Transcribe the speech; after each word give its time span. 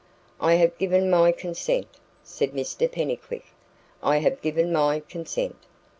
"I 0.39 0.55
have 0.55 0.79
given 0.79 1.11
my 1.11 1.31
consent," 1.31 1.85
said 2.23 2.53
Mr 2.53 2.91
Pennycuick 2.91 3.45
"I 4.01 4.17
have 4.17 4.41
given 4.41 4.73
my 4.73 5.01
consent. 5.01 5.57